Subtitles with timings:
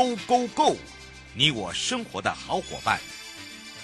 [0.00, 0.76] Go Go Go！
[1.34, 2.98] 你我生活的好伙伴，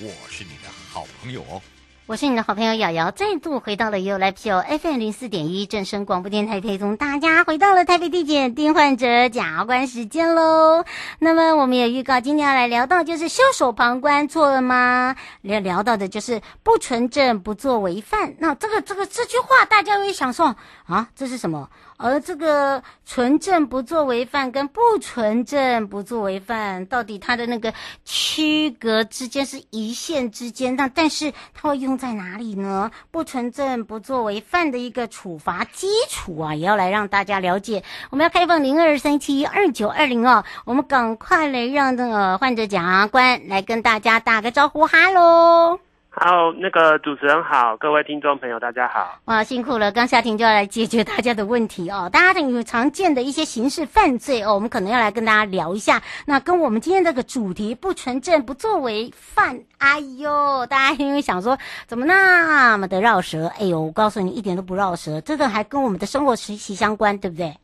[0.00, 1.60] 我是你的好朋友哦。
[2.06, 10.86] 我是你的好朋友瑶瑶，再度回到了 ufo FM 零四点一正声广播电台，陪同大家回到了台北地检定患者检察官时间喽。
[11.18, 15.16] 那么我们也预告，今天要来聊到就是袖手旁观错了吗？
[15.42, 18.36] 聊聊到的就是不纯正不作为犯。
[18.38, 21.68] 那这个这个这句话，大家会想说啊，这是什么？
[21.96, 27.72] 而这个纯正不作为犯跟不纯正不作为犯，到底它的那个
[28.04, 32.90] 区隔之间是一线之间，那但是它会用在哪里呢？
[33.10, 37.82] 不纯正不作为犯的一个处罚基础啊，也要来让大家了解。
[38.10, 45.85] 我们要开放零二三七二九二零哦，我们赶快来让那个患者检察官来跟大家打个招呼，哈喽。
[46.18, 49.18] 好，那个主持人好，各位听众朋友大家好。
[49.26, 52.08] 哇，辛苦了，刚下庭就要来解决大家的问题哦。
[52.10, 56.02] 大家有常见的一些刑事犯罪哦，我们可能要来跟大家聊一下。
[56.24, 63.52] 那跟我们今天这个主题不纯正不作为犯，哎呦，大家因为想说怎么那么的绕舌？
[63.60, 67.54] 哎呦，我告诉你一点都不绕舌，这个还跟我们的生活息息相关，对不对？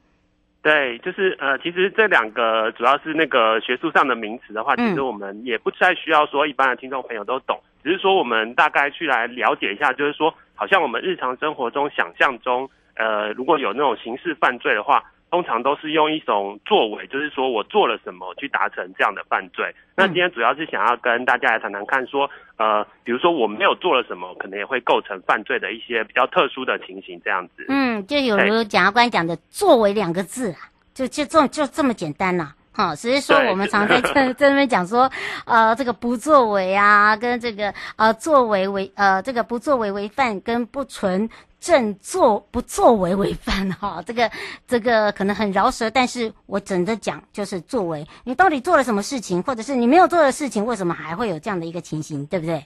[0.63, 7.61] 对，就是呃，其实这两个主要是那个学术上的名词的话，其实我们也不太需要说一般的听众朋友都懂。
[7.83, 15.03] 只是说，我们大概去来了解一下，就是说，好像我们日常生活中想象中，呃，如果有那种刑事犯罪的话，
[15.33, 19.75] 通常都是用一种作为，就是说我做了什么去达成这样的犯罪。
[19.97, 27.65] 那今天主要是想要跟大家来谈谈看，说，呃，比如说我没有做了什么，可能也会构成犯罪的一些比较特殊的情形，这样子。
[27.71, 32.55] 嗯，就有如检察官讲的“作为”两个字啊，就就这就这么简单了、啊。
[32.75, 35.11] 好，只是说我们常在 这这边讲说，
[35.45, 41.29] 呃，这个不作为啊，跟这个呃作为为呃这个不作为为犯，跟不纯
[41.61, 44.31] 正作不作为为犯哈，这个
[44.67, 52.65] 这个可能很饶舌，但是我整的讲就是作为，你到底做了什么事情，或者是你没有做的事情，为什么还会有这样的一个情形，对不对？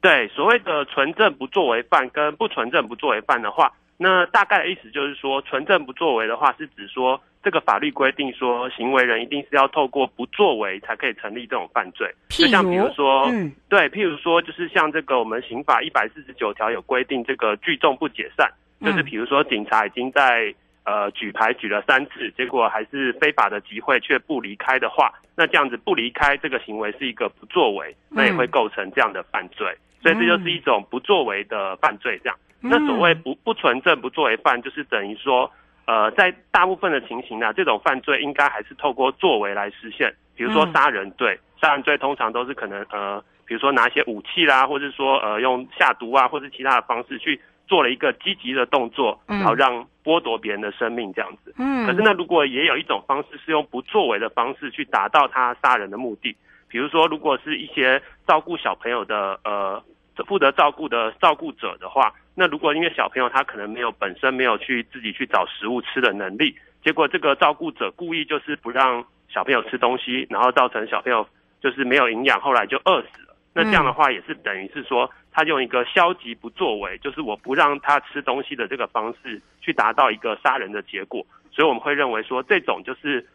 [0.00, 7.20] 对，所谓的纯正不作为犯跟不纯正不作为犯的话，那大概的意思就是说，纯正不作为的话，是指说。
[7.48, 12.06] 这个法律规定说，行为人一定是要透过不作为才可以成立这种犯罪。
[12.28, 18.52] 就像比如说，嗯，对，譬如说，就是像这个我们刑法一百四十九条有规定，这个聚众不解散，
[18.84, 20.54] 就是比如说警察已经在
[20.84, 29.74] 呃举牌举了三次，结果还是非法的集会却不离开的话，那这样子不离开这个行为是一个不作为，那也会构成这样的犯罪。
[30.02, 32.20] 所以这就是一种不作为的犯罪。
[32.22, 35.50] 这样，那所谓不不纯正不作为犯，就是等于说。
[35.88, 40.14] 呃，在大部分的情形呢，这种犯罪应该还是透过作为来实现。
[40.36, 51.54] 比如说杀人罪，杀人罪通常都是可能呃，比如说拿一些武器啦，或者说呃用下毒啊，或者其他的方式去做了一个积极的动作，然后让剥夺别人的生命这样子。
[51.56, 51.86] 嗯。
[51.86, 56.36] 可是呢，如果也有一种方式是用不作为的方式去达到他杀人的目的，
[56.68, 59.82] 比如说如果是一些照顾小朋友的呃。
[60.24, 71.26] 负责照顾的照顾者的话，那如果因为小朋友他可能没有本身没有去自己去找食物吃的能力，结果这个照顾者故意就是不让小朋友吃东西，然后造成小朋友
[71.60, 73.34] 就是没有营养，后来就饿死了。
[73.54, 81.26] 那这样的话也是等于是说，他用一个消极不作为，就是我不让他吃东西的这个方式去达到一个杀人的结果。
[81.50, 83.26] 所以我们会认为说，这种就是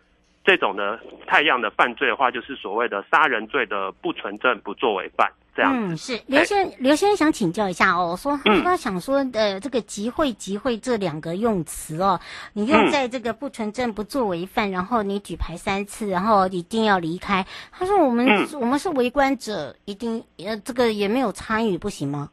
[0.46, 5.30] 这种的太阳的犯罪的话，就是所谓的杀人罪的不纯正不作为犯。
[5.56, 12.20] 这样嗯，是刘先刘先生想请教一下哦，说他想说呃，这个集会集会这两个用词哦，
[12.54, 17.46] 你用在这个不纯正不作为犯，然后你举牌三次，然后一定要离开。
[17.72, 22.32] 他说我们、嗯、我们是围观者，一定呃这个也没有参与不行吗？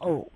[0.00, 0.26] 哦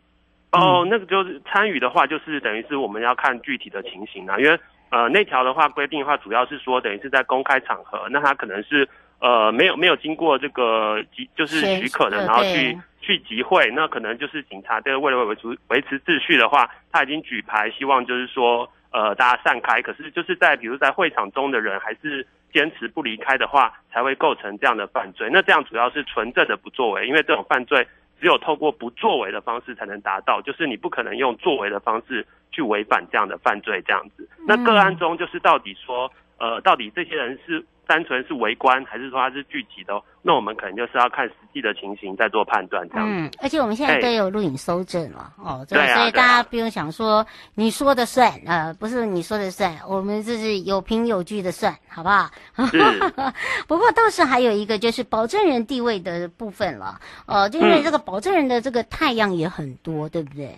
[0.52, 4.60] 哦，那个就是参与的话，就是等于是我们要看具体的情形啊，因为
[4.90, 8.86] 呃那条的话规定的话，主要是说等于是在公开场合，那他可能是。
[9.20, 19.82] 呃，没有没有经过这个集就是许可的，然后去去集会，那可能就是警察这个为了维持维持秩序的话，他已经举牌，希望就是说呃大家散开。
[19.82, 25.28] 可是就是在比如在会场中的人还是坚持不离开的话，才会构成这样的犯罪。
[25.30, 27.86] 那这样主要是纯正的不作为，因为这种犯罪
[28.20, 34.28] 只有透过不作为的方式才能达到，就是你不可能用作为的方式去违反这样的犯罪这样子。
[34.46, 40.00] 那个案中就是到底说，呃，到底这些人是单纯是围观，还是说它是聚集的？
[40.22, 43.04] 那我们可能就是要看实际的情形再做判断这样。
[43.04, 47.26] 嗯，而且我们现在都有录影收证了哦，这个，所以大家不用想说
[47.56, 52.30] 你说的算，呃，不是你说的算，我们这是有凭有据的算，好不好？
[53.66, 60.54] 不过倒是还有一个就是保证人地位的部分了，呃，就因为这个保证人的这个太阳也很多，对不对？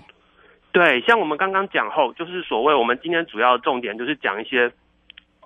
[0.72, 4.72] 对，像我们刚刚讲后，就是所谓我们今天主要重点就是讲一些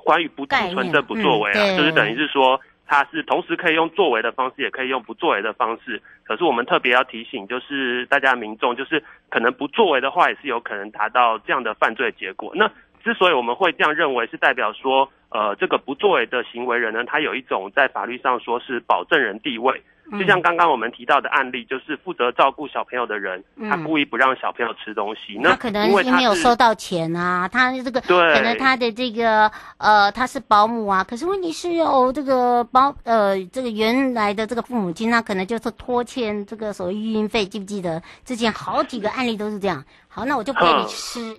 [0.07, 2.59] 关于不存的不作为啊，嗯、就是等于是说。
[2.89, 6.01] 它是同时可以用作为的方式，也可以用不作为的方式。
[6.23, 12.53] 可是我们特别要提醒，就是大家民众，就是可能不作为的话，也是有可能达到这样的犯罪结果。
[12.55, 12.71] 那
[13.03, 19.83] 之所以我们会这样认为，是代表说，呃，这个不作为的行为人呢，他有一种在法律上说是保证人地位。
[20.13, 39.85] 就像刚刚我们提到的案例，就是负责照顾小朋友的人，嗯、他故意不让小朋友吃东西，那他可能因为没有收到钱啊，他这个对，可能他的这个呃他是保姆啊，可是问题是有这个保呃这个原来的这个父母亲，他可能就是拖欠这个所谓育婴费，记不记得之前好几个案例都是这样？
[40.09, 41.37] 好，那我就不给你吃。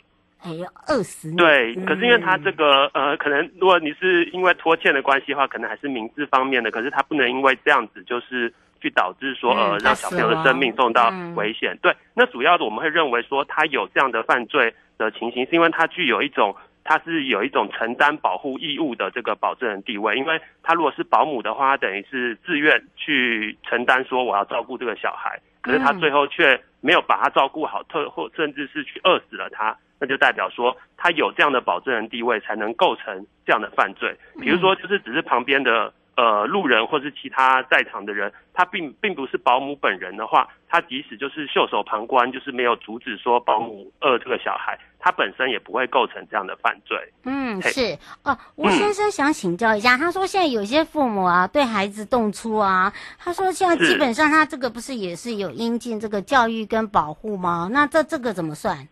[0.88, 1.38] 饿死你！
[1.38, 11.78] 对，可是因为他这个呃，可能如果你是因为拖欠的关系的话，可能还是民事方面的，可是他不能因为这样子就是去导致说呃让小朋友的生命受到危险。
[11.82, 29.76] 对，那主要的我们会认为说他有这样的犯罪的情形，是因为他具有一种他是有一种承担保护义务的这个保证人地位，因为他如果是保姆的话，他等于是自愿去承担说我要照顾这个小孩，可是他最后却没有把他照顾好，特或甚至是去饿死了他。
[30.00, 34.16] 那就代表说，他有这样的保证人地位，才能构成这样的犯罪。
[34.40, 46.98] 比如说，就是只是旁边的呃路人，或是其他在场的人，他并并不是保姆本人的话，他即使就是袖手旁观，就是没有阻止说保姆饿这个小孩，他本身也不会构成这样的犯罪。
[47.24, 48.38] 嗯，是哦。
[48.56, 57.70] 吴先生想请教一下，嗯、他说现在有些父母啊，对孩子动粗啊，他说现在基本上他这个不是也是有应尽这个教育跟保护吗？
[57.72, 58.88] 那这这个怎么算？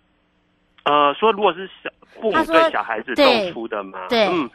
[0.85, 1.89] 呃，说如果是小
[2.21, 4.49] 父母对小孩子动粗的嘛，对，嗯，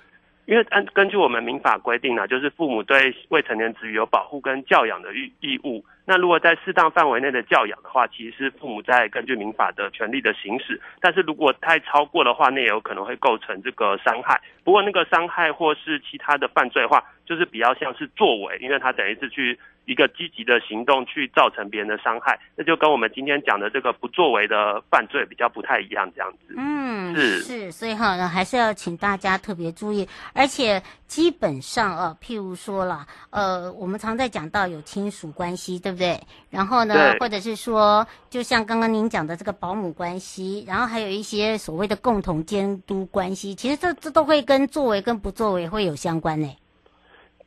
[0.47, 5.85] 因为按根据我们民法规定呢，就是父母对未成年子女有保护跟教养的义义务。
[6.07, 10.81] 那如果在适当范围内的教养的话，其实是父母在根据民法的权利的行使。
[11.01, 14.41] 但是如果太超过的话，那也有可能会构成这个伤害。
[14.65, 19.59] 不过那个伤害或是其他的犯罪的话，就是比较像是作为，因为他等于是去。
[19.87, 26.55] 一个积极的行动去造成别人的伤害，那就跟我们今天讲的这个不作为的犯罪比较不太一样，这样子。
[26.57, 30.07] 嗯，是是，所以哈，还是要请大家特别注意。
[30.33, 36.21] 而且基本上啊，譬如说啦，呃，我们常在讲到有亲属关系，对不对？
[36.51, 46.49] 然后呢，或者是说，就像刚刚您讲的这个保姆关系，然后还有一些所谓的共同监督关系，其实这这都会跟作为跟不作为会有相关呢。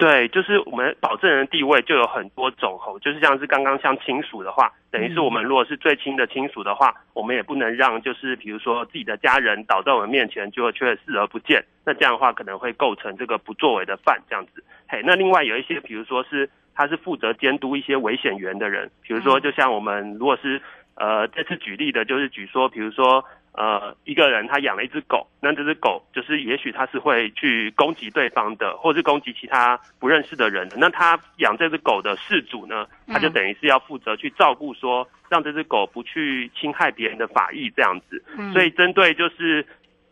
[0.04, 14.62] 对，就是我们保证人的地位就有很多种吼，就是像是刚刚像亲属的话，等于是我们如果是最亲的亲属的话，我们也不能让就是比如说自己的家人倒在我们面前就却视而不见，那这样的话可能会构成这个不作为的犯这样子。
[14.90, 20.62] 嘿，那另外有一些比如说是他是负责监督一些危险源的人，比如说就像我们如果是
[20.96, 23.24] 呃这次举例的就是举说，比如说。
[23.54, 30.78] 呃，一个人他养了一只狗，那这只狗就是也许他是会去攻击对方的，或是攻击其他不认识的人的。
[30.80, 38.24] 那他养这只狗的事主呢，他就等于是要负责去照顾，说让这只狗不去侵害别人的法益这样子。
[38.52, 39.64] 所以针对就是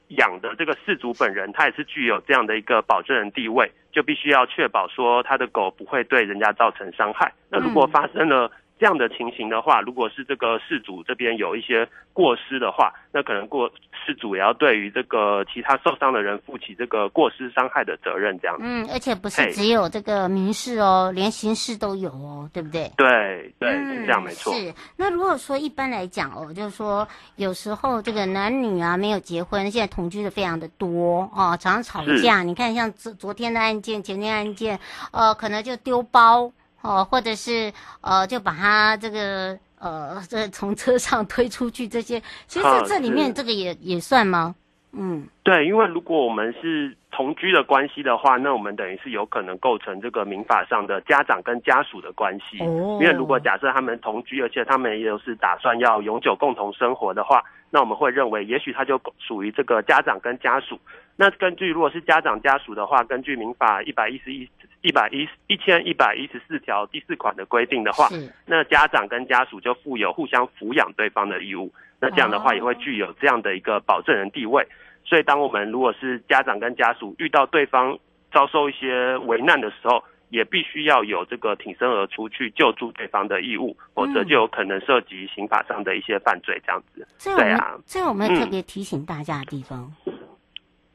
[0.10, 7.34] 养的这个事主本人，他也是具有这样的一个保证人地位，就必须要确保说他的狗不会对人家造成伤害。
[7.50, 13.70] 那如果发生了，这样的情形的话，如果是这个事主这边有一些过失的话，那可能过
[14.04, 18.64] 事主也要对于这个其他受伤的人负起这个过失伤害的责任，这样子。
[18.66, 22.92] 嗯，而且不是只有这个民事哦，嘿连刑事都有哦，对不对？
[22.98, 24.52] 对对，是这样没错。
[24.56, 24.74] 是。
[24.98, 32.42] 那如果说一般来讲哦，就是说有时候这个男女啊没有结婚，现在同居的非常的多哦，常常吵架。
[32.42, 34.80] 你看像昨昨天的案件，前天案件，
[35.12, 36.52] 呃，可能就丢包。
[36.82, 37.72] 哦，或者是
[38.02, 44.56] 呃，就把他这个呃，这从车上推出去，这些其实这里面这个也也算吗？
[44.94, 52.62] 嗯，对，因为如果我们是同居的关系的话，那我们等于是有可能构成这个民法上的家长跟家属的关系。
[52.62, 60.78] 哦，因为如果假设他们同居，而且他们也有是打算要永久共同生活的话，那我们会认为，也许他就属于这个家长跟家属。
[61.16, 64.50] 那根据如果是家长家属的话，根据民法一百一十一。
[64.82, 68.10] 一百一一千一百一十四条第四款的规定的话，
[68.46, 71.72] 那家长跟家属就负有互相抚养对方的义务。
[72.00, 74.68] 那这样的话也会具有这样的一个保证人地位。
[75.06, 77.98] 所以，当我们如果是家长跟家属遇到对方
[78.34, 86.60] 遭受一些危难的时候，也必须要有这个挺身而出去救助对方的义务，否则就有可能涉及刑法上的一些犯罪。
[86.66, 90.14] 这样子，对啊，这我们特别提醒大家的地方、嗯、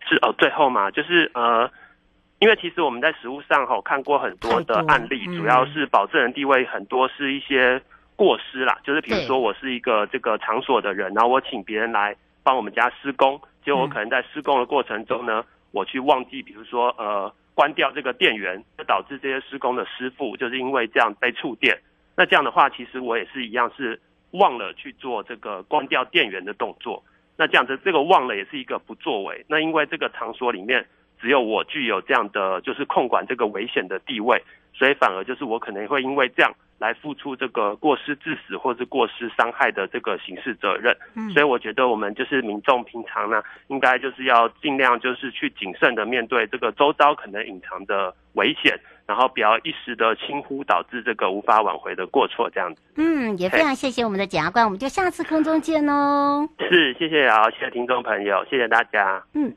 [0.09, 1.71] 是哦，最后嘛，就是呃。
[2.39, 7.81] 因为其实我们在实务上哈看过很多的案例，主要是保证人地位很多是一些
[8.15, 21.79] 过失啦，就是比如说我是一个这个场所的人，然后我请别人来帮我们家施工，结果我可能在施工的过程中呢，我去忘记，比如说呃关掉这个电源，就导致这些施工的师傅就是因为这样被触电。
[22.15, 23.99] 那这样的话，其实我也是一样是
[24.33, 27.03] 忘了去做这个关掉电源的动作。
[27.39, 29.43] 那这样子这个忘了也是一个不作为。
[29.49, 30.87] 那因为这个场所里面。
[31.21, 34.43] 只有我具有这样的就是控管这个危险的地位，
[34.73, 40.95] 所以反而就是我可能会因为这样来付出这个过失致死或是过失伤害的这个刑事责任。
[41.15, 52.83] 嗯，所以我觉得我们就是民众平常呢，应该就是要尽量就是去谨慎的面对这个周遭可能隐藏的危险，然后不要一时的轻忽导致这个无法挽回的过错这样子。
[52.97, 56.47] 嗯，也非常谢谢我们的检察官，我们就下次空中见哦。
[56.71, 59.25] 是，谢谢啊，谢谢听众朋友，谢谢大家。
[59.33, 59.57] 嗯。